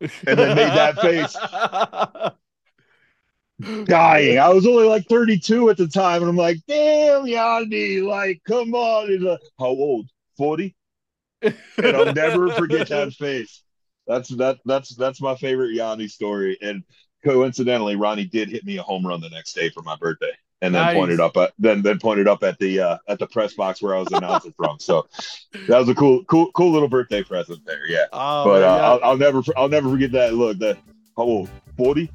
[0.00, 1.36] And then made that face.
[3.86, 4.38] Dying.
[4.38, 8.74] I was only like 32 at the time, and I'm like, damn, Yandy, like, come
[8.74, 9.08] on.
[9.08, 10.08] He's like, how old?
[10.36, 10.74] 40?
[11.82, 13.62] and I'll never forget that face.
[14.06, 16.58] That's that that's that's my favorite Yandy story.
[16.60, 16.84] And
[17.24, 20.74] coincidentally, Ronny did hit me a home run the next day for my birthday, and
[20.74, 20.94] then nice.
[20.94, 23.94] pointed up at then then pointed up at the uh, at the press box where
[23.94, 24.78] I was announcing from.
[24.78, 25.06] So
[25.68, 27.86] that was a cool cool cool little birthday present there.
[27.88, 30.58] Yeah, oh, but uh, I'll, I'll never I'll never forget that look.
[30.58, 30.78] That
[31.16, 32.10] old forty?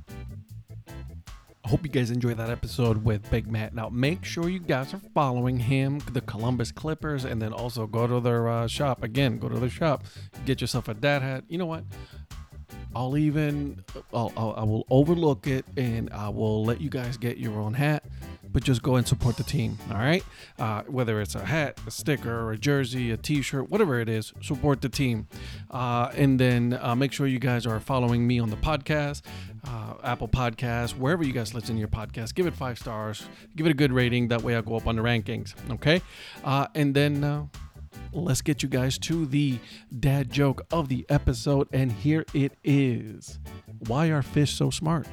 [1.70, 3.76] Hope you guys enjoyed that episode with Big Matt.
[3.76, 8.08] Now, make sure you guys are following him, the Columbus Clippers, and then also go
[8.08, 9.04] to their uh, shop.
[9.04, 10.04] Again, go to their shop,
[10.48, 11.44] get yourself a dad hat.
[11.48, 11.84] You know what?
[12.96, 17.38] I'll even, I'll, I'll, I will overlook it and I will let you guys get
[17.38, 18.04] your own hat
[18.52, 19.78] but just go and support the team.
[19.92, 20.24] All right,
[20.58, 24.82] uh, whether it's a hat, a sticker, a jersey, a T-shirt, whatever it is, support
[24.82, 25.28] the team.
[25.70, 29.22] Uh, and then uh, make sure you guys are following me on the podcast,
[29.68, 32.34] uh, Apple Podcast, wherever you guys listen to your podcast.
[32.36, 34.28] Give it five stars, give it a good rating.
[34.30, 35.54] That way, I'll go up on the rankings.
[35.72, 36.02] Okay,
[36.44, 37.46] uh, and then uh,
[38.14, 39.60] let's get you guys to the
[40.00, 41.68] dad joke of the episode.
[41.72, 43.40] And here it is
[43.88, 45.08] Why are fish so smart?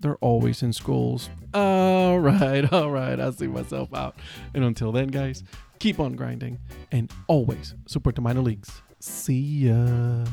[0.00, 1.28] They're always in schools.
[1.54, 3.18] All right, all right.
[3.18, 4.16] I'll see myself out.
[4.54, 5.42] And until then, guys,
[5.78, 6.58] keep on grinding
[6.92, 8.82] and always support the minor leagues.
[9.00, 10.24] See ya.